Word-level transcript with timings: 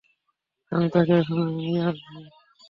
আমি 0.71 0.87
তাকে 0.89 1.13
এখানে 1.17 1.43
নিয়ে 1.57 1.81
আসব। 1.81 2.13